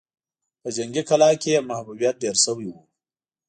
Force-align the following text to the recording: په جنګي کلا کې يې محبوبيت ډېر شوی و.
په 0.61 0.69
جنګي 0.75 1.03
کلا 1.09 1.29
کې 1.41 1.49
يې 1.55 1.67
محبوبيت 1.69 2.15
ډېر 2.23 2.35
شوی 2.43 2.67
و. 2.71 2.75